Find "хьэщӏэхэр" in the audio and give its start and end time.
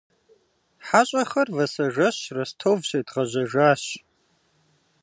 0.87-1.47